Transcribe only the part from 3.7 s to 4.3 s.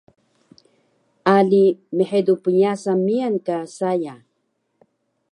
saya